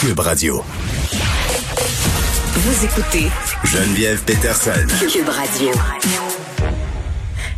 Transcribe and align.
Cube 0.00 0.18
Radio. 0.20 0.62
Vous 2.54 2.84
écoutez 2.84 3.28
Geneviève 3.64 4.22
Peterson. 4.24 4.86
Cube 5.10 5.28
Radio. 5.28 5.70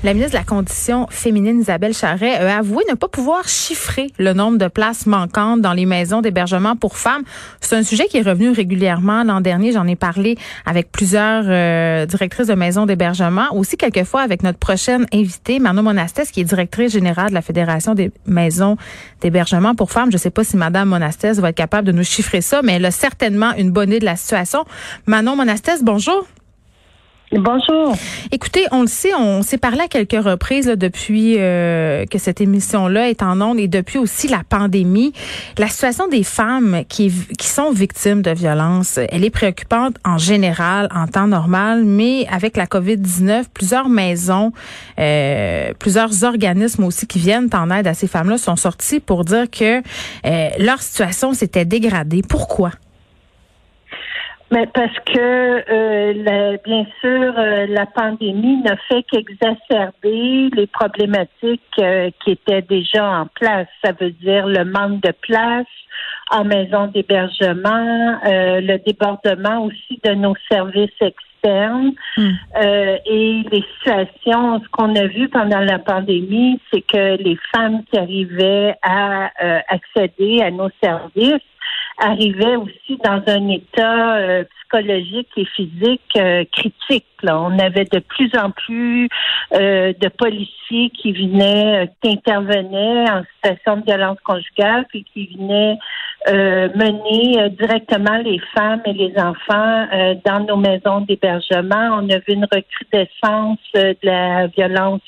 La 0.04 0.12
ministre 0.12 0.32
de 0.32 0.36
la 0.36 0.44
Condition 0.44 1.06
féminine, 1.08 1.60
Isabelle 1.60 1.94
Charret, 1.94 2.34
a 2.34 2.58
avoué 2.58 2.84
ne 2.90 2.94
pas 2.94 3.08
pouvoir 3.08 3.48
chiffrer 3.48 4.08
le 4.18 4.34
nombre 4.34 4.58
de 4.58 4.68
places 4.68 5.06
manquantes 5.06 5.62
dans 5.62 5.72
les 5.72 5.86
maisons 5.86 6.20
d'hébergement 6.20 6.76
pour 6.76 6.98
femmes. 6.98 7.22
C'est 7.62 7.74
un 7.74 7.82
sujet 7.82 8.04
qui 8.04 8.18
est 8.18 8.22
revenu 8.22 8.50
régulièrement 8.50 9.24
l'an 9.24 9.40
dernier. 9.40 9.72
J'en 9.72 9.86
ai 9.86 9.96
parlé 9.96 10.36
avec 10.66 10.92
plusieurs 10.92 11.44
euh, 11.46 12.04
directrices 12.04 12.48
de 12.48 12.54
maisons 12.54 12.84
d'hébergement, 12.84 13.46
aussi 13.54 13.78
quelquefois 13.78 14.20
avec 14.20 14.42
notre 14.42 14.58
prochaine 14.58 15.06
invitée, 15.10 15.58
Manon 15.58 15.82
Monastès, 15.82 16.30
qui 16.30 16.42
est 16.42 16.44
directrice 16.44 16.92
générale 16.92 17.30
de 17.30 17.34
la 17.34 17.40
Fédération 17.40 17.94
des 17.94 18.10
maisons 18.26 18.76
d'hébergement 19.22 19.74
pour 19.74 19.90
femmes. 19.90 20.10
Je 20.10 20.16
ne 20.16 20.20
sais 20.20 20.28
pas 20.28 20.44
si 20.44 20.58
Madame 20.58 20.90
Monastès 20.90 21.38
va 21.40 21.48
être 21.48 21.56
capable 21.56 21.86
de 21.86 21.92
nous 21.92 22.04
chiffrer 22.04 22.42
ça, 22.42 22.60
mais 22.60 22.74
elle 22.74 22.84
a 22.84 22.90
certainement 22.90 23.54
une 23.56 23.70
bonne 23.70 23.88
idée 23.88 24.00
de 24.00 24.04
la 24.04 24.16
situation. 24.16 24.66
Manon 25.06 25.34
Monastès, 25.34 25.82
bonjour. 25.82 26.26
Bonjour. 27.38 27.96
Écoutez, 28.30 28.64
on 28.70 28.82
le 28.82 28.86
sait, 28.86 29.12
on 29.12 29.42
s'est 29.42 29.58
parlé 29.58 29.80
à 29.80 29.88
quelques 29.88 30.24
reprises 30.24 30.68
là, 30.68 30.76
depuis 30.76 31.34
euh, 31.38 32.06
que 32.06 32.18
cette 32.18 32.40
émission-là 32.40 33.10
est 33.10 33.22
en 33.22 33.40
ondes 33.40 33.58
et 33.58 33.66
depuis 33.66 33.98
aussi 33.98 34.28
la 34.28 34.42
pandémie. 34.48 35.12
La 35.58 35.66
situation 35.66 36.06
des 36.06 36.22
femmes 36.22 36.84
qui, 36.88 37.12
qui 37.36 37.48
sont 37.48 37.72
victimes 37.72 38.22
de 38.22 38.30
violences, 38.30 39.00
elle 39.08 39.24
est 39.24 39.30
préoccupante 39.30 39.96
en 40.04 40.16
général, 40.16 40.88
en 40.94 41.08
temps 41.08 41.26
normal, 41.26 41.82
mais 41.84 42.24
avec 42.30 42.56
la 42.56 42.66
COVID-19, 42.66 43.46
plusieurs 43.52 43.88
maisons, 43.88 44.52
euh, 45.00 45.72
plusieurs 45.80 46.22
organismes 46.22 46.84
aussi 46.84 47.08
qui 47.08 47.18
viennent 47.18 47.50
en 47.52 47.68
aide 47.72 47.88
à 47.88 47.94
ces 47.94 48.06
femmes-là 48.06 48.38
sont 48.38 48.56
sortis 48.56 49.00
pour 49.00 49.24
dire 49.24 49.50
que 49.50 49.82
euh, 50.24 50.50
leur 50.60 50.80
situation 50.80 51.32
s'était 51.32 51.64
dégradée. 51.64 52.22
Pourquoi? 52.22 52.70
Mais 54.54 54.68
parce 54.68 54.96
que, 55.06 55.18
euh, 55.18 56.12
la, 56.14 56.56
bien 56.58 56.86
sûr, 57.00 57.34
euh, 57.36 57.66
la 57.66 57.86
pandémie 57.86 58.58
ne 58.58 58.76
fait 58.88 59.02
qu'exacerber 59.02 60.48
les 60.54 60.68
problématiques 60.68 61.60
euh, 61.80 62.10
qui 62.22 62.30
étaient 62.30 62.62
déjà 62.62 63.04
en 63.04 63.26
place. 63.34 63.66
Ça 63.84 63.90
veut 64.00 64.12
dire 64.12 64.46
le 64.46 64.64
manque 64.64 65.00
de 65.02 65.12
place 65.22 65.66
en 66.30 66.44
maison 66.44 66.86
d'hébergement, 66.86 68.18
le 68.24 68.76
débordement 68.78 69.64
aussi 69.64 70.00
de 70.04 70.14
nos 70.14 70.34
services 70.50 70.90
externes 71.00 71.24
Hmm. 72.16 72.30
et 73.04 73.44
les 73.52 73.62
situations. 73.76 74.62
Ce 74.62 74.68
qu'on 74.70 74.96
a 74.96 75.06
vu 75.08 75.28
pendant 75.28 75.60
la 75.60 75.78
pandémie, 75.78 76.58
c'est 76.72 76.80
que 76.80 77.22
les 77.22 77.36
femmes 77.54 77.82
qui 77.84 77.98
arrivaient 77.98 78.74
à 78.80 79.30
accéder 79.68 80.40
à 80.40 80.50
nos 80.50 80.70
services 80.82 81.42
arrivait 81.98 82.56
aussi 82.56 82.98
dans 83.04 83.22
un 83.26 83.48
état 83.48 84.16
euh, 84.16 84.44
psychologique 84.44 85.30
et 85.36 85.44
physique 85.44 86.16
euh, 86.16 86.44
critique. 86.52 87.06
On 87.28 87.58
avait 87.58 87.84
de 87.84 87.98
plus 87.98 88.30
en 88.38 88.50
plus 88.50 89.08
euh, 89.52 89.92
de 89.98 90.08
policiers 90.08 90.90
qui 90.90 91.12
venaient, 91.12 91.90
qui 92.02 92.10
intervenaient 92.10 93.10
en 93.10 93.22
situation 93.34 93.78
de 93.78 93.84
violence 93.84 94.18
conjugale, 94.24 94.86
puis 94.88 95.04
qui 95.12 95.36
venaient 95.36 95.78
mener 96.26 97.50
directement 97.50 98.16
les 98.24 98.40
femmes 98.56 98.80
et 98.86 98.94
les 98.94 99.12
enfants 99.18 99.86
dans 100.24 100.40
nos 100.46 100.56
maisons 100.56 101.02
d'hébergement. 101.02 101.98
On 102.00 102.08
a 102.08 102.16
vu 102.16 102.28
une 102.28 102.46
recrudescence 102.50 103.58
de 103.74 103.94
la 104.02 104.46
violence 104.46 105.02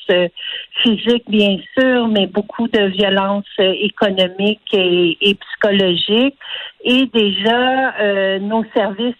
physique, 0.82 1.24
bien 1.26 1.56
sûr, 1.78 2.08
mais 2.08 2.26
beaucoup 2.26 2.68
de 2.68 2.84
violence 2.88 3.46
économique 3.58 4.60
et, 4.74 5.16
et 5.22 5.34
psychologique. 5.34 6.36
Et 6.84 7.06
déjà, 7.06 7.94
euh, 8.00 8.38
nos 8.38 8.64
services 8.74 9.14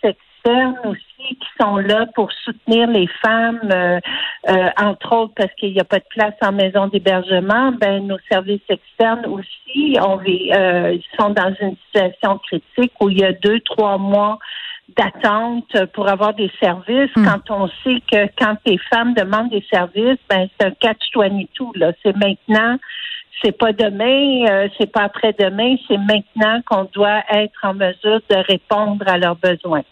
externes 0.47 0.79
aussi 0.85 1.37
qui 1.37 1.49
sont 1.61 1.77
là 1.77 2.07
pour 2.15 2.31
soutenir 2.45 2.89
les 2.89 3.09
femmes, 3.25 3.61
euh, 3.73 3.99
euh, 4.49 4.69
entre 4.81 5.13
autres 5.13 5.33
parce 5.37 5.53
qu'il 5.55 5.73
n'y 5.73 5.81
a 5.81 5.85
pas 5.85 5.99
de 5.99 6.05
place 6.11 6.35
en 6.43 6.53
maison 6.53 6.87
d'hébergement, 6.87 7.73
ben 7.73 8.07
nos 8.07 8.19
services 8.31 8.61
externes 8.69 9.27
aussi, 9.27 9.97
on 10.01 10.21
ils 10.25 11.03
sont 11.19 11.31
dans 11.31 11.53
une 11.61 11.77
situation 11.87 12.39
critique 12.39 12.93
où 13.01 13.11
il 13.11 13.19
y 13.19 13.25
a 13.25 13.33
deux, 13.33 13.61
trois 13.61 13.99
mois 13.99 14.39
d'attente 14.97 15.85
pour 15.93 16.09
avoir 16.09 16.35
des 16.35 16.51
services 16.61 17.11
Hmm. 17.17 17.25
quand 17.25 17.51
on 17.51 17.69
sait 17.83 18.01
que 18.11 18.29
quand 18.39 18.57
les 18.67 18.79
femmes 18.91 19.15
demandent 19.15 19.51
des 19.51 19.65
services, 19.73 20.19
ben 20.29 20.49
c'est 20.59 20.67
un 20.67 20.71
catch 20.73 21.03
22 21.15 21.47
là. 21.75 21.93
C'est 22.03 22.15
maintenant, 22.17 22.77
c'est 23.43 23.57
pas 23.57 23.73
demain, 23.73 24.47
euh, 24.49 24.69
c'est 24.79 24.91
pas 24.91 25.03
après-demain, 25.03 25.77
c'est 25.89 25.99
maintenant 25.99 26.61
qu'on 26.67 26.85
doit 26.93 27.23
être 27.31 27.59
en 27.63 27.75
mesure 27.75 28.21
de 28.31 28.37
répondre 28.49 29.05
à 29.07 29.19
leurs 29.19 29.37
besoins. 29.37 29.83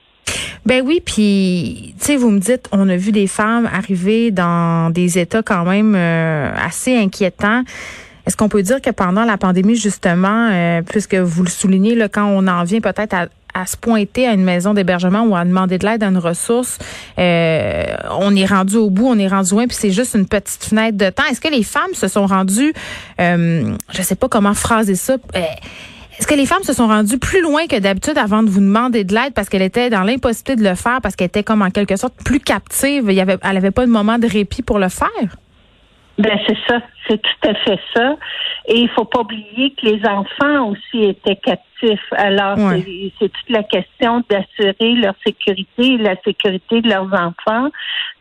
Ben 0.67 0.83
oui, 0.85 1.03
puis 1.05 1.95
tu 1.99 2.07
sais, 2.07 2.17
vous 2.17 2.31
me 2.31 2.39
dites, 2.39 2.69
on 2.73 2.89
a 2.89 2.97
vu 2.97 3.13
des 3.13 3.27
femmes 3.27 3.69
arriver 3.73 4.31
dans 4.31 4.91
des 4.91 5.19
états 5.19 5.43
quand 5.43 5.65
même 5.65 5.95
euh, 5.95 6.51
assez 6.57 6.97
inquiétants. 6.97 7.63
Est-ce 8.27 8.37
qu'on 8.37 8.49
peut 8.49 8.63
dire 8.63 8.81
que 8.81 8.91
pendant 8.91 9.25
la 9.25 9.37
pandémie, 9.37 9.77
justement, 9.77 10.49
euh, 10.51 10.81
puisque 10.81 11.17
vous 11.17 11.43
le 11.43 11.51
soulignez, 11.51 11.95
là, 11.95 12.09
quand 12.09 12.27
on 12.27 12.47
en 12.47 12.65
vient 12.65 12.81
peut-être 12.81 13.13
à, 13.13 13.27
à 13.55 13.67
se 13.67 13.77
pointer 13.77 14.27
à 14.27 14.33
une 14.33 14.43
maison 14.43 14.75
d'hébergement 14.75 15.23
ou 15.25 15.37
à 15.37 15.45
demander 15.45 15.79
de 15.79 15.87
l'aide 15.87 16.03
à 16.03 16.07
une 16.07 16.19
ressource, 16.19 16.79
euh, 17.19 17.85
on 18.19 18.35
est 18.35 18.47
rendu 18.47 18.77
au 18.77 18.91
bout, 18.91 19.07
on 19.07 19.19
est 19.19 19.29
rendu 19.29 19.51
loin, 19.51 19.67
puis 19.67 19.77
c'est 19.79 19.93
juste 19.93 20.15
une 20.15 20.27
petite 20.27 20.65
fenêtre 20.65 20.97
de 20.97 21.11
temps. 21.11 21.25
Est-ce 21.31 21.41
que 21.41 21.49
les 21.49 21.63
femmes 21.63 21.95
se 21.95 22.09
sont 22.09 22.27
rendues, 22.27 22.73
euh, 23.21 23.77
je 23.93 24.03
sais 24.03 24.17
pas 24.17 24.29
comment 24.29 24.55
phraser 24.55 24.97
ça, 24.97 25.15
euh, 25.37 25.41
est-ce 26.19 26.27
que 26.27 26.35
les 26.35 26.47
femmes 26.47 26.63
se 26.63 26.73
sont 26.73 26.87
rendues 26.87 27.19
plus 27.19 27.41
loin 27.43 27.67
que 27.67 27.79
d'habitude 27.79 28.19
avant 28.19 28.43
de 28.43 28.51
vous 28.51 28.61
demander 28.61 29.05
de 29.05 29.15
l'aide 29.15 29.35
parce 29.35 29.49
qu'elle 29.49 29.63
était 29.63 29.91
dans 29.91 30.03
l'impossibilité 30.03 30.57
de 30.63 30.69
le 30.69 30.75
faire, 30.75 31.01
parce 31.03 31.17
qu'elle 31.17 31.27
était 31.29 31.43
comme 31.43 31.63
en 31.63 31.71
quelque 31.71 31.97
sorte 31.97 32.15
plus 32.25 32.41
captive, 32.41 33.05
il 33.09 33.15
y 33.15 33.21
avait, 33.21 33.37
elle 33.43 33.57
avait 33.57 33.71
pas 33.71 33.87
de 33.87 33.91
moment 33.91 34.19
de 34.19 34.27
répit 34.27 34.63
pour 34.63 34.79
le 34.79 34.89
faire? 34.89 35.09
Ben 36.17 36.39
c'est 36.47 36.57
ça, 36.69 36.81
c'est 37.09 37.21
tout 37.21 37.49
à 37.49 37.55
fait 37.55 37.81
ça. 37.93 38.17
Et 38.69 38.79
il 38.79 38.89
faut 38.91 39.05
pas 39.05 39.21
oublier 39.23 39.75
que 39.77 39.85
les 39.87 40.01
enfants 40.07 40.71
aussi 40.71 41.03
étaient 41.05 41.35
captifs. 41.37 42.13
Alors 42.13 42.57
Ouais. 42.57 43.11
c'est 43.19 43.29
toute 43.29 43.51
la 43.51 43.65
question 43.65 44.23
d'assurer 44.31 44.93
leur 44.95 45.15
sécurité 45.27 45.95
et 45.95 45.99
la 45.99 46.15
sécurité 46.25 46.81
de 46.83 46.89
leurs 46.89 47.13
enfants 47.13 47.69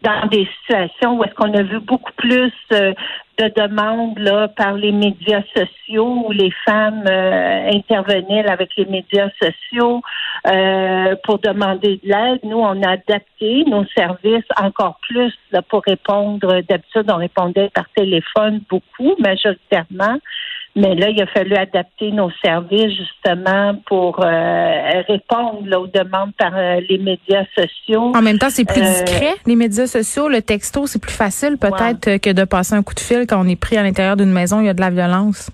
dans 0.01 0.25
des 0.29 0.49
situations 0.59 1.17
où 1.17 1.23
est-ce 1.23 1.33
qu'on 1.35 1.53
a 1.53 1.61
vu 1.61 1.79
beaucoup 1.79 2.11
plus 2.17 2.51
euh, 2.73 2.93
de 3.37 3.51
demandes 3.55 4.19
là 4.19 4.47
par 4.47 4.73
les 4.73 4.91
médias 4.91 5.41
sociaux 5.55 6.25
où 6.27 6.31
les 6.31 6.51
femmes 6.65 7.03
euh, 7.09 7.69
intervenaient 7.71 8.47
avec 8.47 8.69
les 8.77 8.85
médias 8.85 9.29
sociaux 9.41 10.01
euh, 10.47 11.15
pour 11.23 11.39
demander 11.39 11.99
de 12.03 12.09
l'aide. 12.09 12.39
Nous, 12.43 12.59
on 12.59 12.81
a 12.83 12.91
adapté 12.91 13.63
nos 13.65 13.85
services 13.95 14.45
encore 14.61 14.99
plus 15.07 15.33
là, 15.51 15.61
pour 15.61 15.81
répondre. 15.85 16.61
D'habitude, 16.61 17.09
on 17.09 17.17
répondait 17.17 17.69
par 17.73 17.85
téléphone 17.95 18.61
beaucoup, 18.69 19.15
majoritairement. 19.19 20.19
Mais 20.75 20.95
là, 20.95 21.09
il 21.09 21.21
a 21.21 21.27
fallu 21.27 21.53
adapter 21.55 22.11
nos 22.11 22.31
services 22.43 22.97
justement 22.97 23.75
pour 23.85 24.19
euh, 24.19 25.01
répondre 25.07 25.61
là, 25.67 25.79
aux 25.79 25.85
demandes 25.85 26.33
par 26.35 26.51
euh, 26.55 26.81
les 26.89 26.97
médias 26.97 27.45
sociaux. 27.55 28.11
En 28.15 28.21
même 28.23 28.39
temps, 28.39 28.49
c'est 28.49 28.65
plus 28.65 28.81
Euh, 28.81 29.03
discret, 29.03 29.35
les 29.45 29.55
médias 29.55 29.85
sociaux, 29.85 30.27
le 30.27 30.41
texto, 30.41 30.87
c'est 30.87 30.99
plus 30.99 31.13
facile 31.13 31.57
peut-être 31.59 32.07
euh, 32.07 32.17
que 32.17 32.31
de 32.31 32.43
passer 32.43 32.73
un 32.73 32.81
coup 32.81 32.95
de 32.95 32.99
fil 32.99 33.27
quand 33.27 33.39
on 33.39 33.47
est 33.47 33.59
pris 33.59 33.77
à 33.77 33.83
l'intérieur 33.83 34.17
d'une 34.17 34.31
maison, 34.31 34.61
il 34.61 34.65
y 34.65 34.69
a 34.69 34.73
de 34.73 34.81
la 34.81 34.89
violence. 34.89 35.51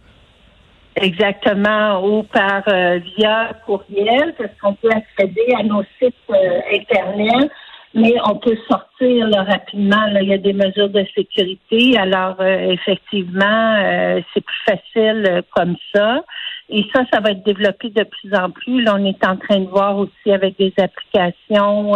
Exactement, 0.96 2.04
ou 2.06 2.24
par 2.24 2.64
euh, 2.68 3.00
via 3.18 3.52
courriel, 3.66 4.34
parce 4.38 4.52
qu'on 4.62 4.74
peut 4.74 4.90
accéder 4.90 5.54
à 5.58 5.64
nos 5.64 5.84
sites 5.98 6.16
euh, 6.30 6.60
Internet, 6.74 7.52
mais 7.94 8.16
on 8.26 8.36
peut 8.36 8.58
sortir 8.70 9.28
là, 9.28 9.44
rapidement. 9.44 10.06
Là, 10.12 10.22
il 10.22 10.30
y 10.30 10.34
a 10.34 10.38
des 10.38 10.54
mesures 10.54 10.90
de 10.90 11.04
sécurité. 11.16 11.98
Alors, 11.98 12.36
euh, 12.40 12.72
effectivement, 12.72 13.76
euh, 13.84 14.22
c'est 14.34 14.42
plus 14.42 14.64
facile 14.68 15.26
euh, 15.28 15.42
comme 15.56 15.76
ça. 15.94 16.24
Et 16.70 16.86
ça, 16.94 17.02
ça 17.12 17.20
va 17.20 17.32
être 17.32 17.44
développé 17.44 17.90
de 17.90 18.04
plus 18.04 18.34
en 18.36 18.52
plus. 18.52 18.84
Là, 18.84 18.96
on 18.96 19.06
est 19.06 19.26
en 19.26 19.38
train 19.38 19.60
de 19.60 19.70
voir 19.70 19.98
aussi 19.98 20.32
avec 20.32 20.56
des 20.60 20.72
applications 20.78 21.96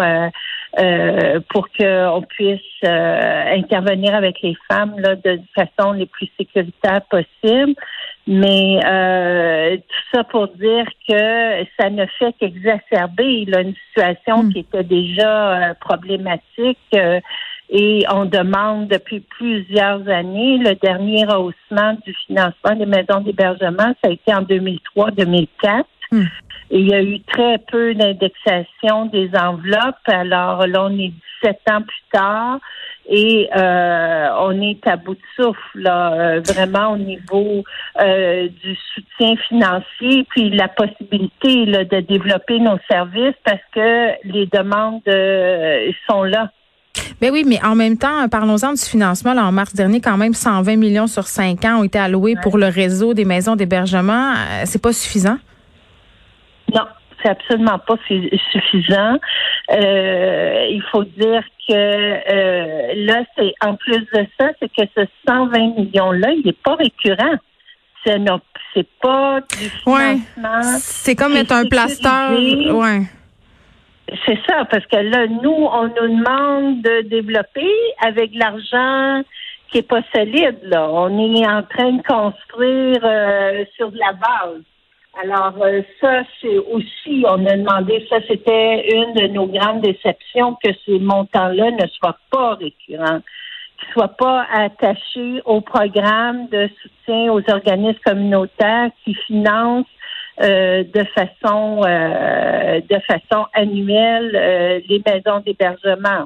euh, 0.79 1.39
pour 1.49 1.67
qu'on 1.69 2.23
puisse 2.27 2.59
euh, 2.83 3.43
intervenir 3.55 4.15
avec 4.15 4.41
les 4.41 4.55
femmes 4.71 4.95
là, 4.97 5.15
de 5.15 5.39
façon 5.55 5.93
les 5.93 6.05
plus 6.07 6.29
sécuritaire 6.37 7.01
possible. 7.09 7.73
Mais 8.25 8.79
euh, 8.85 9.75
tout 9.77 10.03
ça 10.13 10.23
pour 10.23 10.47
dire 10.47 10.85
que 11.07 11.65
ça 11.77 11.89
ne 11.89 12.05
fait 12.17 12.33
qu'exacerber 12.39 13.45
une 13.47 13.75
situation 13.87 14.43
Hmm. 14.43 14.51
qui 14.51 14.59
était 14.59 14.83
déjà 14.83 15.69
euh, 15.69 15.73
problématique. 15.79 16.77
euh, 16.95 17.19
et 17.69 18.03
on 18.11 18.25
demande 18.25 18.87
depuis 18.87 19.21
plusieurs 19.21 20.07
années 20.07 20.57
le 20.59 20.75
dernier 20.75 21.25
rehaussement 21.25 21.97
du 22.05 22.13
financement 22.27 22.75
des 22.75 22.85
maisons 22.85 23.21
d'hébergement. 23.21 23.95
Ça 24.03 24.09
a 24.09 24.09
été 24.09 24.33
en 24.33 24.41
2003-2004. 24.43 25.83
Et 26.71 26.79
il 26.79 26.89
y 26.89 26.93
a 26.93 27.01
eu 27.01 27.19
très 27.21 27.59
peu 27.71 27.93
d'indexation 27.93 29.05
des 29.07 29.29
enveloppes. 29.35 30.07
Alors 30.07 30.65
là, 30.65 30.85
on 30.85 30.97
est 30.97 31.13
17 31.43 31.59
ans 31.69 31.81
plus 31.81 32.03
tard 32.11 32.59
et 33.09 33.49
euh, 33.55 34.27
on 34.39 34.61
est 34.61 34.85
à 34.87 34.95
bout 34.95 35.15
de 35.15 35.19
souffle, 35.35 35.59
là, 35.75 36.13
euh, 36.13 36.41
vraiment 36.41 36.93
au 36.93 36.97
niveau 36.97 37.63
euh, 38.01 38.47
du 38.63 38.77
soutien 38.93 39.35
financier, 39.49 40.25
puis 40.29 40.49
la 40.49 40.69
possibilité 40.69 41.65
là, 41.65 41.83
de 41.83 41.99
développer 41.99 42.59
nos 42.59 42.77
services 42.89 43.35
parce 43.43 43.61
que 43.73 44.11
les 44.23 44.45
demandes 44.47 45.01
sont 46.09 46.23
là. 46.23 46.49
Ben 47.19 47.31
oui, 47.31 47.43
mais 47.45 47.63
en 47.63 47.75
même 47.75 47.97
temps, 47.97 48.29
parlons-en 48.29 48.73
du 48.73 48.81
financement. 48.81 49.33
Là, 49.33 49.45
en 49.45 49.51
mars 49.51 49.73
dernier, 49.73 49.99
quand 49.99 50.17
même, 50.17 50.33
120 50.33 50.75
millions 50.77 51.07
sur 51.07 51.27
5 51.27 51.65
ans 51.65 51.79
ont 51.79 51.83
été 51.83 51.99
alloués 51.99 52.35
pour 52.41 52.57
le 52.57 52.67
réseau 52.67 53.13
des 53.13 53.25
maisons 53.25 53.55
d'hébergement. 53.55 54.33
C'est 54.65 54.81
pas 54.81 54.93
suffisant? 54.93 55.37
Non, 56.73 56.85
c'est 57.21 57.29
absolument 57.29 57.79
pas 57.79 57.95
su- 58.07 58.29
suffisant. 58.51 59.17
Euh, 59.71 60.67
il 60.69 60.81
faut 60.91 61.03
dire 61.03 61.43
que 61.67 61.73
euh, 61.73 62.93
là, 63.05 63.23
c'est 63.37 63.53
en 63.65 63.75
plus 63.75 63.99
de 64.13 64.25
ça, 64.39 64.49
c'est 64.59 64.69
que 64.69 64.83
ce 64.97 65.05
120 65.27 65.77
millions-là, 65.77 66.31
il 66.31 66.43
n'est 66.45 66.51
pas 66.53 66.75
récurrent. 66.75 67.35
C'est 68.05 68.19
pas 69.01 69.39
du 69.41 69.71
Ouais. 69.89 70.17
financement. 70.33 70.61
C'est 70.79 71.15
comme 71.15 71.33
mettre 71.33 71.53
un 71.53 71.65
plaster. 71.65 72.09
sécurisé. 72.35 72.71
Ouais. 72.71 73.01
C'est 74.25 74.37
ça, 74.47 74.65
parce 74.69 74.85
que 74.87 74.97
là, 74.97 75.27
nous, 75.27 75.51
on 75.71 75.83
nous 75.87 76.17
demande 76.17 76.81
de 76.81 77.01
développer 77.07 77.71
avec 78.05 78.31
l'argent 78.35 79.23
qui 79.71 79.77
est 79.77 79.87
pas 79.87 80.01
solide. 80.13 80.59
Là, 80.63 80.89
on 80.91 81.17
est 81.17 81.47
en 81.47 81.63
train 81.63 81.93
de 81.93 82.01
construire 82.03 82.99
euh, 83.03 83.63
sur 83.77 83.89
de 83.91 83.97
la 83.97 84.11
base. 84.13 84.61
Alors 85.21 85.53
euh, 85.61 85.81
ça, 86.01 86.23
c'est 86.41 86.57
aussi, 86.57 87.23
on 87.27 87.45
a 87.45 87.55
demandé, 87.55 88.05
ça 88.09 88.17
c'était 88.27 88.89
une 88.91 89.13
de 89.13 89.27
nos 89.27 89.45
grandes 89.45 89.81
déceptions 89.81 90.55
que 90.63 90.71
ces 90.85 90.97
montants-là 90.97 91.71
ne 91.71 91.87
soient 91.87 92.17
pas 92.31 92.55
récurrents, 92.55 93.21
qu'ils 93.77 93.87
ne 93.89 93.93
soient 93.93 94.17
pas 94.17 94.47
attachés 94.51 95.41
au 95.45 95.61
programme 95.61 96.47
de 96.47 96.67
soutien 96.81 97.31
aux 97.31 97.43
organismes 97.51 97.99
communautaires 98.03 98.89
qui 99.03 99.13
financent 99.27 99.85
euh, 100.41 100.83
de 100.83 101.03
façon 101.15 101.81
euh, 101.85 102.81
de 102.81 102.99
façon 103.01 103.45
annuelle 103.53 104.35
euh, 104.35 104.79
les 104.89 105.01
maisons 105.05 105.41
d'hébergement. 105.45 106.25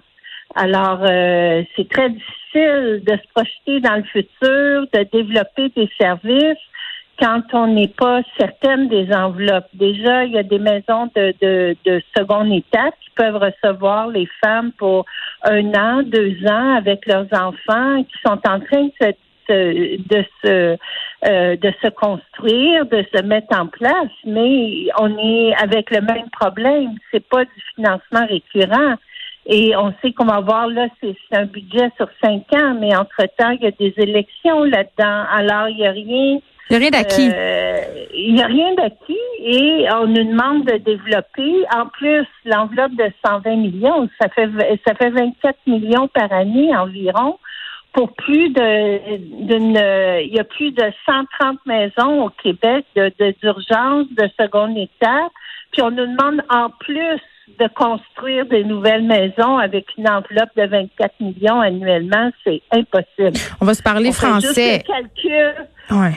Alors, 0.56 1.00
euh, 1.04 1.62
c'est 1.76 1.90
très 1.90 2.10
difficile 2.10 3.04
de 3.06 3.12
se 3.12 3.28
projeter 3.36 3.82
dans 3.82 3.98
le 3.98 4.04
futur, 4.04 4.88
de 4.94 5.04
développer 5.12 5.70
des 5.76 5.90
services 6.00 6.58
quand 7.20 7.42
on 7.54 7.68
n'est 7.68 7.88
pas 7.88 8.22
certaine 8.38 8.88
des 8.90 9.12
enveloppes. 9.12 9.70
Déjà, 9.74 10.26
il 10.26 10.34
y 10.34 10.38
a 10.38 10.44
des 10.44 10.60
maisons 10.60 11.10
de, 11.16 11.34
de, 11.42 11.76
de 11.86 12.02
seconde 12.16 12.52
étape 12.52 12.94
qui 13.02 13.10
peuvent 13.16 13.38
recevoir 13.38 14.08
les 14.08 14.28
femmes 14.44 14.72
pour 14.74 15.06
un 15.44 15.74
an, 15.74 16.04
deux 16.04 16.36
ans 16.48 16.76
avec 16.76 17.06
leurs 17.06 17.28
enfants 17.34 18.04
qui 18.04 18.18
sont 18.26 18.40
en 18.48 18.60
train 18.60 18.86
de 18.86 18.92
se 19.02 19.14
de 19.50 20.26
se 20.44 20.78
euh, 21.26 21.56
de 21.56 21.74
se 21.82 21.90
construire, 21.90 22.86
de 22.86 23.04
se 23.14 23.24
mettre 23.24 23.58
en 23.58 23.68
place, 23.68 24.12
mais 24.26 24.88
on 25.00 25.18
est 25.18 25.56
avec 25.56 25.90
le 25.90 26.02
même 26.02 26.30
problème. 26.32 26.92
C'est 27.12 27.28
pas 27.28 27.46
du 27.46 27.62
financement 27.76 28.26
récurrent. 28.28 28.96
Et 29.50 29.76
on 29.78 29.94
sait 30.02 30.12
qu'on 30.12 30.26
va 30.26 30.36
avoir 30.36 30.68
là, 30.68 30.88
c'est 31.02 31.16
un 31.32 31.46
budget 31.46 31.90
sur 31.96 32.10
cinq 32.22 32.44
ans, 32.54 32.76
mais 32.80 32.94
entre-temps, 32.96 33.52
il 33.52 33.62
y 33.62 33.68
a 33.68 33.72
des 33.72 33.94
élections 33.96 34.66
là-dedans. 34.66 35.24
Alors, 35.32 35.70
il 35.70 35.78
n'y 35.78 35.88
a 35.88 35.92
rien. 35.92 36.40
Il 36.70 36.78
n'y 36.78 36.78
a 36.78 36.80
rien 36.80 36.90
d'acquis. 36.92 37.30
euh, 37.34 37.78
il 38.14 38.34
n'y 38.34 38.42
a 38.42 38.48
rien 38.48 38.74
d'acquis 38.76 39.18
et 39.44 39.86
on 39.94 40.08
nous 40.08 40.24
demande 40.24 40.66
de 40.66 40.78
développer. 40.78 41.54
En 41.74 41.86
plus, 41.88 42.26
l'enveloppe 42.46 42.94
de 42.96 43.10
120 43.26 43.56
millions, 43.56 44.10
ça 44.20 44.28
fait 44.30 44.50
ça 44.86 44.94
fait 44.96 45.10
24 45.12 45.56
millions 45.68 46.08
par 46.10 46.32
année 46.34 46.76
environ 46.76 47.38
pour 47.94 48.14
plus 48.14 48.50
de 48.50 49.18
d'une 49.46 49.76
il 50.26 50.34
y 50.36 50.40
a 50.40 50.44
plus 50.44 50.72
de 50.72 50.84
130 51.06 51.60
maisons 51.66 52.26
au 52.26 52.30
Québec 52.30 52.86
de 52.96 53.12
de- 53.20 53.34
d'urgence 53.42 54.08
de, 54.12 54.28
seconde 54.40 54.78
étape 54.78 55.32
puis 55.72 55.82
on 55.82 55.92
nous 55.92 56.06
demande 56.06 56.42
en 56.50 56.70
plus 56.80 57.20
de 57.60 57.68
construire 57.76 58.46
des 58.48 58.64
nouvelles 58.66 59.04
maisons 59.04 59.58
avec 59.58 59.86
une 59.98 60.08
enveloppe 60.10 60.50
de 60.58 60.66
24 60.68 61.14
millions 61.22 61.62
annuellement, 61.62 62.30
c'est 62.44 62.62
impossible. 62.72 63.38
On 63.62 63.66
va 63.66 63.74
se 63.74 63.82
parler 63.82 64.10
On 64.10 64.12
fait 64.12 64.28
juste 64.28 64.46
français. 64.46 64.84
le 64.86 64.94
calcul. 64.94 65.66
Ouais. 65.92 66.14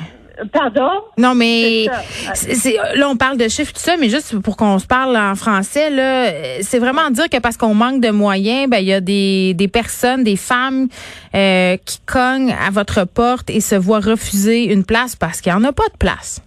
Pardon? 0.53 0.91
Non, 1.19 1.35
mais 1.35 1.87
c'est- 2.35 2.77
là, 2.94 3.09
on 3.09 3.17
parle 3.17 3.37
de 3.37 3.49
chiffres, 3.49 3.73
tout 3.73 3.81
ça, 3.81 3.97
mais 3.99 4.09
juste 4.09 4.41
pour 4.41 4.56
qu'on 4.56 4.79
se 4.79 4.87
parle 4.87 5.17
en 5.17 5.35
français, 5.35 5.91
là, 5.91 6.27
euh, 6.27 6.59
c'est 6.62 6.79
vraiment 6.79 7.11
dire 7.11 7.29
que 7.29 7.38
parce 7.38 7.56
qu'on 7.56 7.75
manque 7.75 8.00
de 8.00 8.11
moyens, 8.11 8.69
ben 8.69 8.79
il 8.79 8.87
y 8.87 8.93
a 8.93 9.00
des, 9.00 9.55
des 9.55 9.69
personnes, 9.69 10.25
des 10.25 10.37
femmes 10.37 10.88
euh, 11.35 11.77
qui 11.85 11.99
cognent 12.06 12.53
à 12.53 12.71
votre 12.71 13.05
porte 13.06 13.50
et 13.50 13.61
se 13.61 13.75
voient 13.75 14.00
refuser 14.00 14.65
une 14.73 14.85
place 14.85 15.17
parce 15.17 15.41
qu'il 15.41 15.53
n'y 15.53 15.59
en 15.59 15.65
a 15.65 15.73
pas 15.73 15.88
de 15.93 15.97
place. 15.99 16.43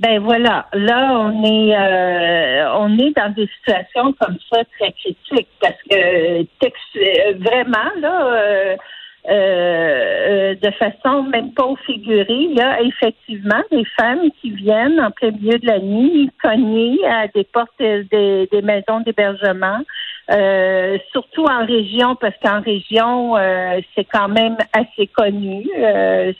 Ben 0.00 0.18
voilà, 0.18 0.66
là 0.72 1.16
on 1.20 1.44
est 1.44 1.76
euh, 1.76 2.76
on 2.76 2.98
est 2.98 3.12
dans 3.14 3.32
des 3.34 3.48
situations 3.58 4.12
comme 4.20 4.36
ça 4.52 4.62
très 4.78 4.90
critiques 4.92 5.48
parce 5.60 5.76
que 5.88 6.42
texte, 6.60 6.96
euh, 6.96 7.34
vraiment 7.38 7.90
là 8.00 8.76
euh, 9.28 9.32
euh, 9.32 10.52
euh, 10.52 10.54
de 10.54 10.70
façon 10.72 11.22
même 11.24 11.52
pas 11.52 11.74
figuré, 11.86 12.26
il 12.28 12.56
y 12.56 12.60
a 12.60 12.80
effectivement 12.82 13.62
des 13.70 13.84
femmes 13.96 14.30
qui 14.40 14.50
viennent 14.50 15.00
en 15.00 15.10
plein 15.10 15.30
milieu 15.30 15.58
de 15.58 15.66
la 15.66 15.78
nuit 15.78 16.30
cogner 16.42 16.98
à 17.06 17.28
des 17.28 17.44
portes 17.44 17.70
des, 17.78 18.48
des 18.50 18.62
maisons 18.62 19.00
d'hébergement, 19.00 19.80
euh, 20.30 20.98
surtout 21.10 21.44
en 21.44 21.66
région 21.66 22.14
parce 22.14 22.34
qu'en 22.42 22.60
région 22.60 23.36
euh, 23.36 23.80
c'est 23.94 24.04
quand 24.04 24.28
même 24.28 24.56
assez 24.72 25.08
connu. 25.08 25.68
Euh, 25.76 26.32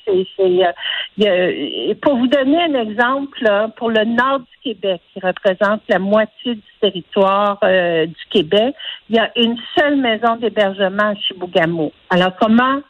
euh, 1.21 1.95
pour 2.01 2.17
vous 2.17 2.29
donner 2.29 2.63
un 2.63 2.75
exemple, 2.75 3.43
là, 3.43 3.69
pour 3.77 3.91
le 3.91 4.05
nord 4.05 4.41
du 4.41 4.73
Québec, 4.75 5.01
qui 5.13 5.21
représente 5.21 5.83
la 5.89 5.99
moitié 5.99 6.55
du 6.55 6.63
territoire 6.81 7.59
euh, 7.65 8.07
du 8.07 8.25
Québec, 8.31 8.75
il 9.11 9.17
y 9.17 9.19
a 9.19 9.31
une 9.37 9.57
seule 9.77 9.97
maison 9.97 10.37
d'hébergement 10.37 11.11
à 11.11 11.15
Chibougamau. 11.17 11.93
Alors, 12.11 12.37
comment 12.41 12.81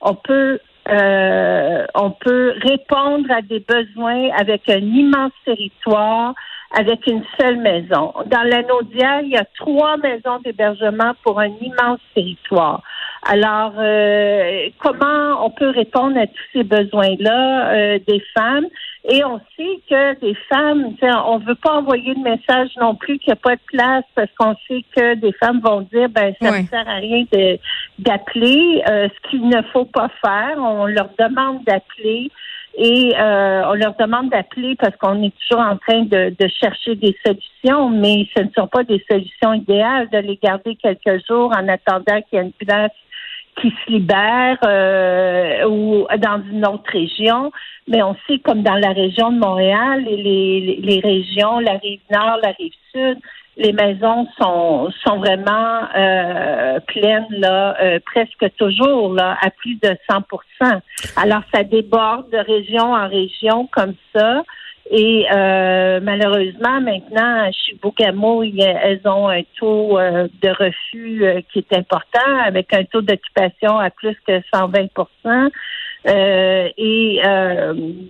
on 0.00 0.14
peut 0.14 0.58
euh, 0.90 1.86
on 1.94 2.10
peut 2.10 2.54
répondre 2.62 3.30
à 3.30 3.42
des 3.42 3.60
besoins 3.60 4.30
avec 4.36 4.68
un 4.68 4.80
immense 4.80 5.32
territoire, 5.44 6.34
avec 6.76 7.06
une 7.06 7.22
seule 7.38 7.58
maison. 7.58 8.12
Dans 8.26 8.42
l'Anaudière, 8.42 9.20
il 9.22 9.30
y 9.30 9.36
a 9.36 9.44
trois 9.56 9.96
maisons 9.96 10.38
d'hébergement 10.44 11.12
pour 11.22 11.40
un 11.40 11.50
immense 11.60 12.00
territoire. 12.14 12.82
Alors, 13.26 13.74
euh, 13.78 14.68
comment 14.78 15.44
on 15.44 15.50
peut 15.50 15.68
répondre 15.70 16.18
à 16.18 16.26
tous 16.26 16.44
ces 16.54 16.64
besoins-là 16.64 17.72
euh, 17.72 17.98
des 18.08 18.22
femmes? 18.34 18.66
Et 19.08 19.24
on 19.24 19.38
sait 19.56 19.80
que 19.88 20.20
des 20.20 20.34
femmes, 20.48 20.94
tu 20.94 21.06
sais, 21.06 21.12
on 21.26 21.38
veut 21.38 21.54
pas 21.54 21.76
envoyer 21.78 22.14
le 22.14 22.22
message 22.22 22.68
non 22.80 22.94
plus 22.94 23.18
qu'il 23.18 23.28
n'y 23.32 23.32
a 23.32 23.36
pas 23.36 23.56
de 23.56 23.60
place 23.66 24.04
parce 24.14 24.30
qu'on 24.38 24.54
sait 24.68 24.84
que 24.94 25.14
des 25.14 25.32
femmes 25.32 25.60
vont 25.60 25.80
dire, 25.92 26.08
ben 26.10 26.34
ça 26.40 26.50
ne 26.62 26.66
sert 26.66 26.88
à 26.88 26.94
rien 26.96 27.24
de- 27.32 27.58
d'appeler. 27.98 28.82
Euh, 28.90 29.08
ce 29.08 29.30
qu'il 29.30 29.48
ne 29.48 29.62
faut 29.72 29.86
pas 29.86 30.08
faire, 30.24 30.56
on 30.58 30.86
leur 30.86 31.08
demande 31.18 31.64
d'appeler. 31.64 32.30
Et 32.76 33.14
euh, 33.18 33.62
on 33.66 33.74
leur 33.74 33.96
demande 33.96 34.30
d'appeler 34.30 34.76
parce 34.76 34.94
qu'on 34.96 35.22
est 35.22 35.32
toujours 35.40 35.64
en 35.64 35.76
train 35.76 36.02
de, 36.02 36.34
de 36.38 36.48
chercher 36.48 36.94
des 36.94 37.16
solutions, 37.26 37.90
mais 37.90 38.28
ce 38.36 38.42
ne 38.42 38.48
sont 38.56 38.68
pas 38.68 38.84
des 38.84 39.04
solutions 39.10 39.54
idéales 39.54 40.08
de 40.10 40.18
les 40.18 40.38
garder 40.42 40.76
quelques 40.76 41.26
jours 41.26 41.52
en 41.56 41.66
attendant 41.68 42.20
qu'il 42.22 42.38
y 42.38 42.42
ait 42.42 42.44
une 42.44 42.52
place 42.52 42.92
qui 43.56 43.70
se 43.70 43.90
libère 43.90 44.58
euh, 44.64 45.68
ou 45.68 46.06
dans 46.18 46.42
une 46.50 46.66
autre 46.66 46.90
région. 46.90 47.50
Mais 47.88 48.02
on 48.02 48.16
sait, 48.26 48.38
comme 48.38 48.62
dans 48.62 48.76
la 48.76 48.92
région 48.92 49.32
de 49.32 49.38
Montréal 49.38 50.04
les, 50.04 50.16
les, 50.16 50.80
les 50.82 51.00
régions, 51.00 51.58
la 51.58 51.72
rive 51.72 52.00
nord, 52.10 52.38
la 52.42 52.52
rive 52.52 52.72
sud, 52.92 53.18
les 53.56 53.72
maisons 53.72 54.26
sont, 54.40 54.90
sont 55.04 55.18
vraiment 55.18 55.82
euh, 55.94 56.80
pleines 56.86 57.26
là, 57.30 57.76
euh, 57.82 57.98
presque 58.04 58.46
toujours 58.56 59.12
là, 59.12 59.36
à 59.42 59.50
plus 59.50 59.74
de 59.76 59.96
100% 60.08 60.80
Alors, 61.16 61.42
ça 61.52 61.62
déborde 61.64 62.30
de 62.30 62.38
région 62.38 62.94
en 62.94 63.08
région 63.08 63.68
comme 63.70 63.94
ça. 64.14 64.42
Et 64.92 65.24
euh, 65.32 66.00
malheureusement, 66.02 66.80
maintenant, 66.80 67.48
chez 67.52 67.76
Boucamo, 67.80 68.42
elles 68.42 69.00
ont 69.04 69.28
un 69.28 69.42
taux 69.56 69.96
euh, 69.96 70.26
de 70.42 70.48
refus 70.48 71.24
euh, 71.24 71.40
qui 71.52 71.60
est 71.60 71.72
important, 71.76 72.38
avec 72.44 72.74
un 72.74 72.82
taux 72.82 73.00
d'occupation 73.00 73.78
à 73.78 73.90
plus 73.90 74.16
que 74.26 74.40
120% 74.52 75.50
et 76.06 77.20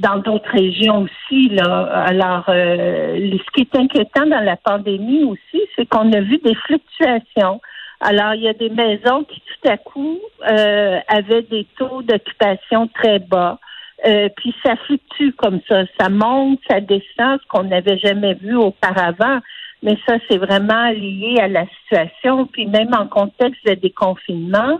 dans 0.01 0.19
d'autres 0.19 0.51
régions 0.53 1.09
aussi. 1.09 1.49
Là. 1.49 2.05
Alors, 2.07 2.45
ce 2.47 3.53
qui 3.53 3.63
est 3.63 3.77
inquiétant 3.77 4.27
dans 4.27 4.45
la 4.45 4.57
pandémie 4.57 5.25
aussi, 5.25 5.61
c'est 5.75 5.87
qu'on 5.87 6.13
a 6.13 6.21
vu 6.21 6.39
des 6.39 6.55
fluctuations. 6.55 7.61
Alors, 8.01 8.35
il 8.35 8.43
y 8.43 8.49
a 8.49 8.53
des 8.53 8.71
maisons 8.71 9.25
qui 9.25 9.41
tout 9.41 9.69
à 9.69 9.77
coup 9.77 10.21
avaient 10.47 11.43
des 11.51 11.67
taux 11.77 12.03
d'occupation 12.03 12.87
très 12.95 13.19
bas. 13.19 13.59
Euh, 14.07 14.29
puis 14.37 14.55
ça 14.65 14.77
fluctue 14.77 15.33
comme 15.37 15.61
ça. 15.69 15.83
Ça 15.99 16.09
monte, 16.09 16.61
ça 16.69 16.81
descend, 16.81 17.41
ce 17.41 17.49
qu'on 17.49 17.65
n'avait 17.65 17.99
jamais 17.99 18.35
vu 18.35 18.57
auparavant. 18.57 19.41
Mais 19.83 19.97
ça, 20.07 20.17
c'est 20.29 20.37
vraiment 20.37 20.91
lié 20.91 21.39
à 21.41 21.49
la 21.49 21.65
situation. 21.67 22.47
Puis 22.47 22.67
même 22.67 22.93
en 22.95 23.07
contexte 23.07 23.65
de 23.67 23.75
déconfinement, 23.75 24.79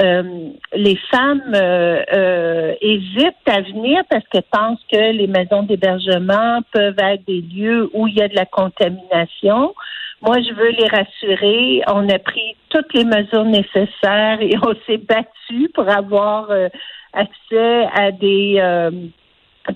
euh, 0.00 0.50
les 0.74 0.96
femmes 1.10 1.52
euh, 1.54 2.74
hésitent 2.80 3.34
à 3.46 3.60
venir 3.62 4.02
parce 4.10 4.26
qu'elles 4.28 4.42
pensent 4.50 4.84
que 4.90 5.12
les 5.12 5.26
maisons 5.26 5.62
d'hébergement 5.62 6.60
peuvent 6.72 6.98
être 6.98 7.24
des 7.26 7.40
lieux 7.40 7.90
où 7.94 8.06
il 8.08 8.14
y 8.14 8.22
a 8.22 8.28
de 8.28 8.34
la 8.34 8.46
contamination. 8.46 9.74
Moi, 10.20 10.36
je 10.40 10.54
veux 10.54 10.70
les 10.70 10.86
rassurer. 10.86 11.82
On 11.88 12.08
a 12.08 12.18
pris 12.18 12.56
toutes 12.68 12.92
les 12.94 13.04
mesures 13.04 13.44
nécessaires 13.44 14.38
et 14.40 14.54
on 14.62 14.74
s'est 14.86 14.98
battu 14.98 15.70
pour 15.74 15.88
avoir 15.88 16.48
accès 17.12 17.86
à 17.94 18.10
des 18.10 18.56
euh, 18.58 18.90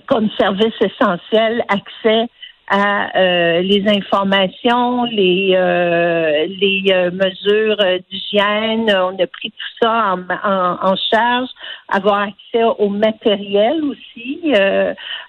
comme 0.07 0.29
service 0.37 0.73
essentiel, 0.81 1.63
accès 1.69 2.27
à 2.69 3.17
euh, 3.17 3.61
les 3.61 3.87
informations, 3.87 5.05
les 5.05 5.53
euh, 5.55 6.47
les 6.49 6.83
euh, 6.91 7.11
mesures 7.11 7.77
d'hygiène. 8.09 8.91
On 8.93 9.17
a 9.17 9.27
pris 9.27 9.51
tout 9.51 9.77
ça 9.81 10.15
en, 10.15 10.89
en, 10.89 10.95
charge, 11.09 11.47
avoir 11.87 12.23
accès 12.23 12.63
au 12.77 12.89
matériel 12.89 13.81
aussi. 13.85 14.53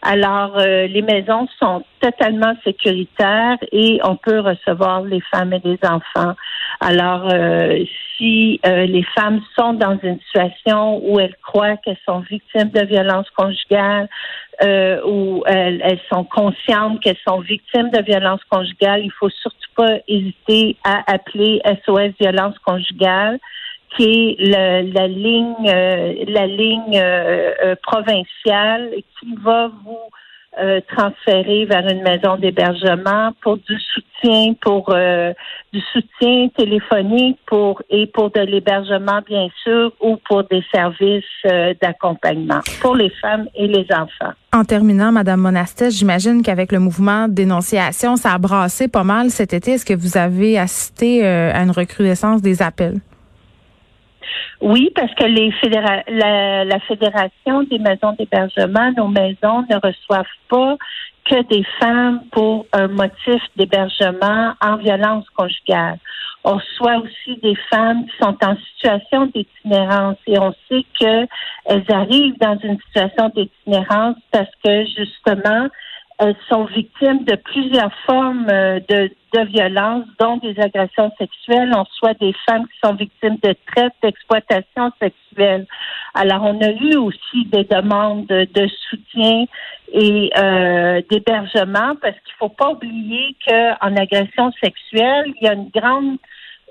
alors, 0.02 0.58
les 0.58 1.02
maisons 1.02 1.46
sont 1.60 1.84
totalement 2.00 2.54
sécuritaires 2.64 3.58
et 3.70 4.00
on 4.02 4.16
peut 4.16 4.40
recevoir 4.40 5.02
les 5.02 5.20
femmes 5.32 5.52
et 5.52 5.60
les 5.64 5.78
enfants. 5.84 6.34
Alors, 6.80 7.28
si 8.16 8.61
les 8.64 9.04
femmes 9.16 9.40
sont 9.58 9.75
dans 9.75 9.99
une 10.02 10.18
situation 10.20 11.00
où 11.04 11.18
elles 11.18 11.35
croient 11.42 11.76
qu'elles 11.76 11.99
sont 12.06 12.20
victimes 12.20 12.70
de 12.70 12.85
violences 12.85 13.30
conjugales, 13.30 14.08
euh, 14.62 15.00
où 15.06 15.44
elles, 15.47 15.80
elles, 15.85 16.00
sont 16.12 16.25
conscientes 16.25 17.00
qu'elles 17.00 17.18
sont 17.26 17.40
victimes 17.40 17.90
de 17.90 18.02
violences 18.02 18.42
conjugales, 18.50 19.02
il 19.04 19.12
faut 19.12 19.30
surtout 19.30 19.70
pas 19.76 19.99
hésiter 20.08 20.76
à 20.82 21.12
appeler 21.12 21.61
SOS 21.85 22.12
violence 22.20 22.58
conjugale 22.58 23.38
qui 23.97 24.02
est 24.02 24.37
le, 24.40 24.92
la 24.92 25.06
ligne 25.06 25.54
euh, 25.68 26.25
la 26.26 26.47
ligne 26.47 26.99
euh, 26.99 27.54
euh, 27.62 27.76
provinciale 27.82 28.90
qui 29.18 29.35
va 29.37 29.68
vous 29.85 30.11
euh, 30.60 30.80
transférer 30.88 31.64
vers 31.66 31.86
une 31.86 32.02
maison 32.02 32.36
d'hébergement 32.36 33.30
pour 33.42 33.58
du 33.58 33.76
soutien, 33.78 34.54
pour 34.60 34.90
euh, 34.90 35.32
du 35.72 35.80
soutien 35.92 36.48
téléphonique 36.56 37.38
pour 37.46 37.82
et 37.90 38.06
pour 38.06 38.30
de 38.30 38.40
l'hébergement 38.40 39.20
bien 39.26 39.48
sûr 39.62 39.92
ou 40.00 40.16
pour 40.28 40.44
des 40.44 40.64
services 40.74 41.24
euh, 41.46 41.74
d'accompagnement 41.80 42.60
pour 42.80 42.96
les 42.96 43.10
femmes 43.10 43.46
et 43.54 43.66
les 43.68 43.86
enfants. 43.92 44.32
En 44.52 44.64
terminant, 44.64 45.12
Madame 45.12 45.40
Monastet, 45.40 45.90
j'imagine 45.90 46.42
qu'avec 46.42 46.72
le 46.72 46.80
mouvement 46.80 47.28
dénonciation, 47.28 48.16
ça 48.16 48.32
a 48.32 48.38
brassé 48.38 48.88
pas 48.88 49.04
mal 49.04 49.30
cet 49.30 49.52
été. 49.52 49.72
Est-ce 49.72 49.84
que 49.84 49.94
vous 49.94 50.16
avez 50.16 50.58
assisté 50.58 51.24
à 51.24 51.62
une 51.62 51.70
recrudescence 51.70 52.42
des 52.42 52.62
appels? 52.62 53.00
Oui, 54.60 54.90
parce 54.94 55.14
que 55.14 55.24
les 55.24 55.52
la, 56.08 56.64
la, 56.64 56.80
Fédération 56.80 57.62
des 57.64 57.78
maisons 57.78 58.12
d'hébergement, 58.18 58.92
nos 58.96 59.06
maisons 59.06 59.64
ne 59.70 59.76
reçoivent 59.76 60.24
pas 60.48 60.76
que 61.24 61.42
des 61.48 61.64
femmes 61.78 62.22
pour 62.32 62.66
un 62.72 62.88
motif 62.88 63.40
d'hébergement 63.56 64.54
en 64.60 64.76
violence 64.78 65.26
conjugale. 65.36 65.98
On 66.44 66.56
reçoit 66.56 66.96
aussi 66.96 67.38
des 67.40 67.54
femmes 67.70 68.06
qui 68.06 68.16
sont 68.20 68.36
en 68.42 68.56
situation 68.56 69.26
d'itinérance 69.26 70.16
et 70.26 70.38
on 70.38 70.52
sait 70.68 70.84
qu'elles 70.98 71.84
arrivent 71.88 72.38
dans 72.40 72.58
une 72.58 72.78
situation 72.86 73.30
d'itinérance 73.36 74.16
parce 74.32 74.50
que 74.64 74.84
justement, 74.86 75.68
elles 76.18 76.37
sont 76.48 76.64
victimes 76.64 77.25
de 77.25 77.37
plusieurs 77.37 77.92
formes 78.04 78.48
euh, 78.50 78.80
de, 78.88 79.10
de 79.34 79.44
violence, 79.46 80.04
dont 80.18 80.37
des 80.38 80.58
agressions 80.58 81.12
sexuelles. 81.18 81.72
On 81.76 81.84
soit 81.84 82.18
des 82.18 82.34
femmes 82.46 82.66
qui 82.66 82.78
sont 82.82 82.94
victimes 82.94 83.37
de 83.42 83.54
traite, 83.66 83.92
d'exploitation 84.02 84.90
sexuelle. 85.00 85.66
Alors, 86.14 86.42
on 86.42 86.60
a 86.60 86.70
eu 86.70 86.96
aussi 86.96 87.44
des 87.46 87.64
demandes 87.64 88.26
de, 88.26 88.68
soutien 88.90 89.44
et 89.92 90.30
euh, 90.37 91.00
d'hébergement 91.08 91.94
parce 92.02 92.16
qu'il 92.25 92.34
faut 92.38 92.48
pas 92.48 92.70
oublier 92.70 93.37
qu'en 93.46 93.96
agression 93.96 94.52
sexuelle, 94.62 95.32
il 95.40 95.46
y 95.46 95.48
a 95.48 95.54
une 95.54 95.70
grande 95.70 96.18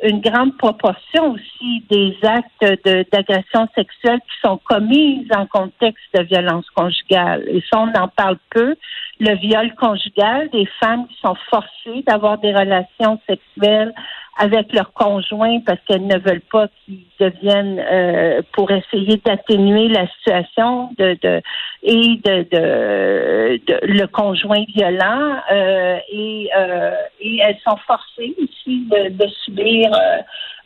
une 0.04 0.22
grande 0.22 0.58
proportion 0.58 1.32
aussi 1.34 1.84
des 1.89 2.16
actes 2.24 2.84
d'agression 3.12 3.68
sexuelle 3.75 4.20
qui 4.20 4.48
sont 4.48 4.60
commis 4.70 5.27
en 5.36 5.46
contexte 5.48 6.06
de 6.13 6.24
violence 6.24 6.70
conjugale. 6.75 7.44
Et 7.48 7.63
ça, 7.72 7.80
on 7.80 7.92
en 8.00 8.08
parle 8.08 8.38
peu. 8.51 8.75
Le 9.20 9.36
viol 9.36 9.74
conjugal, 9.75 10.50
des 10.51 10.68
femmes 10.80 11.08
qui 11.08 11.18
sont 11.20 11.36
forcées 11.50 12.04
d'avoir 12.06 12.38
des 12.38 12.54
relations 12.54 13.20
sexuelles 13.27 13.94
avec 14.38 14.72
leurs 14.74 14.94
conjoints 14.94 15.60
parce 15.65 15.79
qu'elles 15.88 16.08
ne 16.08 16.17
veulent 16.20 16.41
pas 16.51 16.67
qu'ils 16.86 17.06
deviennent 17.20 17.79
euh, 17.79 18.41
pour 18.53 18.72
essayer 18.72 19.20
d'atténuer 19.25 19.88
la 19.88 20.08
situation 20.08 20.89
de, 20.98 21.17
de 21.22 21.41
et 21.84 22.20
de, 22.24 22.44
de, 22.51 23.79
le 23.84 24.06
conjoint 24.08 24.63
violent 24.75 25.38
euh, 25.51 25.98
et, 26.12 26.50
euh, 26.58 26.91
et 27.20 27.39
elles 27.44 27.58
sont 27.67 27.77
forcées 27.86 28.36
aussi 28.41 28.88
de, 28.89 29.10
de 29.10 29.27
subir 29.46 29.91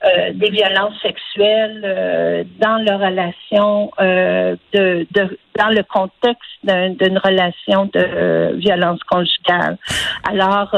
euh, 0.03 0.31
des 0.33 0.49
violences 0.49 0.99
sexuelles 1.03 1.81
euh, 1.83 2.43
dans 2.59 2.77
leur 2.77 2.99
relation, 3.01 3.91
euh, 3.99 4.55
de, 4.73 5.05
de, 5.11 5.37
dans 5.61 5.69
le 5.69 5.83
contexte 5.83 6.41
d'une 6.63 7.17
relation 7.17 7.89
de 7.93 8.55
violence 8.57 8.99
conjugale. 9.03 9.77
Alors, 10.27 10.71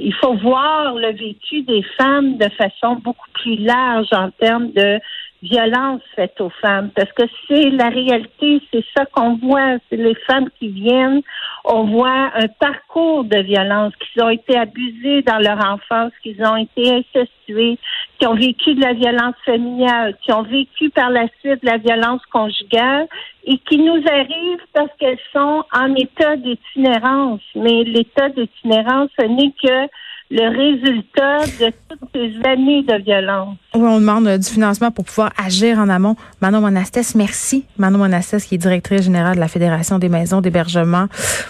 il 0.00 0.14
faut 0.20 0.34
voir 0.34 0.94
le 0.94 1.12
vécu 1.12 1.62
des 1.62 1.82
femmes 1.96 2.36
de 2.38 2.48
façon 2.50 2.96
beaucoup 2.96 3.30
plus 3.34 3.56
large 3.56 4.08
en 4.12 4.30
termes 4.30 4.72
de 4.72 4.98
violence 5.44 6.00
faite 6.16 6.40
aux 6.40 6.50
femmes, 6.62 6.90
parce 6.96 7.12
que 7.12 7.24
c'est 7.46 7.70
la 7.70 7.90
réalité, 7.90 8.62
c'est 8.72 8.84
ça 8.96 9.04
qu'on 9.06 9.36
voit, 9.36 9.76
c'est 9.88 9.96
les 9.96 10.14
femmes 10.26 10.48
qui 10.58 10.68
viennent, 10.68 11.20
on 11.64 11.84
voit 11.84 12.30
un 12.34 12.48
parcours 12.58 13.24
de 13.24 13.38
violence, 13.42 13.92
qu'ils 13.96 14.22
ont 14.22 14.30
été 14.30 14.56
abusées 14.56 15.22
dans 15.22 15.38
leur 15.38 15.58
enfance, 15.58 16.12
qu'ils 16.22 16.42
ont 16.42 16.56
été 16.56 16.94
incestuées, 16.94 17.78
qui 18.18 18.26
ont 18.26 18.34
vécu 18.34 18.74
de 18.74 18.80
la 18.80 18.94
violence 18.94 19.34
familiale, 19.44 20.16
qui 20.22 20.32
ont 20.32 20.42
vécu 20.42 20.90
par 20.90 21.10
la 21.10 21.26
suite 21.40 21.62
de 21.62 21.70
la 21.70 21.78
violence 21.78 22.22
conjugale 22.32 23.06
et 23.44 23.58
qui 23.58 23.78
nous 23.78 24.02
arrivent 24.10 24.66
parce 24.72 24.90
qu'elles 24.98 25.18
sont 25.32 25.64
en 25.72 25.94
état 25.94 26.36
d'itinérance. 26.36 27.42
Mais 27.54 27.84
l'état 27.84 28.30
d'itinérance, 28.30 29.10
ce 29.18 29.26
n'est 29.26 29.52
que 29.62 29.88
le 30.34 30.48
résultat 30.48 31.46
de 31.60 31.72
toutes 31.88 32.08
ces 32.12 32.48
années 32.48 32.82
de 32.82 33.02
violence. 33.04 33.56
Oui, 33.72 33.86
on 33.86 34.00
demande 34.00 34.26
euh, 34.26 34.36
du 34.36 34.48
financement 34.48 34.90
pour 34.90 35.04
pouvoir 35.04 35.32
agir 35.42 35.78
en 35.78 35.88
amont. 35.88 36.16
Manon 36.40 36.60
Monastès, 36.60 37.14
merci. 37.14 37.64
Manon 37.78 37.98
Monastès, 37.98 38.44
qui 38.44 38.56
est 38.56 38.58
directrice 38.58 39.02
générale 39.02 39.36
de 39.36 39.40
la 39.40 39.48
Fédération 39.48 40.00
des 40.00 40.08
maisons 40.08 40.40
d'hébergement 40.40 41.06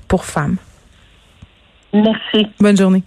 pour 0.07 0.27
femmes. 0.27 0.57
Merci. 1.95 2.47
Bonne 2.61 2.77
journée. 2.77 3.03